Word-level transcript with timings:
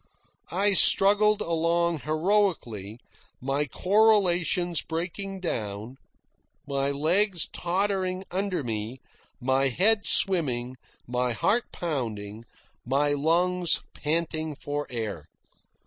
I 0.49 0.73
struggled 0.73 1.41
along 1.41 1.99
heroically, 1.99 2.97
my 3.39 3.65
correlations 3.67 4.81
breaking 4.81 5.41
down, 5.41 5.97
my 6.65 6.89
legs 6.89 7.47
tottering 7.53 8.23
under 8.31 8.63
me, 8.63 8.99
my 9.39 9.67
head 9.67 10.07
swimming, 10.07 10.75
my 11.05 11.33
heart 11.33 11.65
pounding, 11.71 12.45
my 12.83 13.13
lungs 13.13 13.83
panting 13.93 14.55
for 14.55 14.87
air. 14.89 15.27